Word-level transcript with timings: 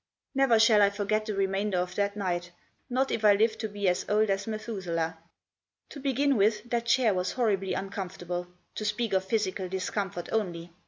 Never 0.33 0.57
shall 0.57 0.81
I 0.81 0.89
forget 0.89 1.27
the 1.27 1.35
remainder 1.35 1.77
of 1.77 1.93
that 1.93 2.17
night, 2.17 2.49
not 2.89 3.11
if 3.11 3.23
I 3.23 3.33
live 3.35 3.59
to 3.59 3.67
be 3.69 3.87
as 3.87 4.03
old 4.09 4.31
as 4.31 4.47
Methuselah. 4.47 5.19
To 5.89 5.99
begin 5.99 6.37
with, 6.37 6.67
that 6.71 6.87
chair 6.87 7.13
was 7.13 7.33
horribly 7.33 7.73
uncomfortable, 7.75 8.47
to 8.73 8.83
speak 8.83 9.13
of 9.13 9.23
physical 9.25 9.69
discomfort 9.69 10.27
only. 10.31 10.71